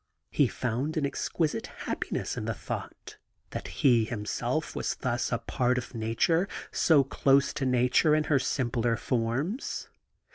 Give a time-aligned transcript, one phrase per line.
[0.31, 3.17] He found an exquisite happiness in the thought
[3.51, 8.39] that he himself was thus a part of nature, so close to nature in her
[8.39, 9.89] simpler forms.